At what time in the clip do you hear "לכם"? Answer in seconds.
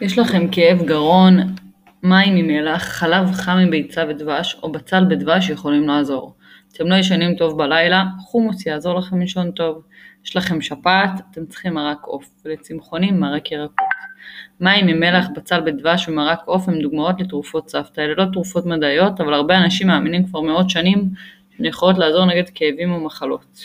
0.18-0.48, 8.98-9.20, 10.36-10.60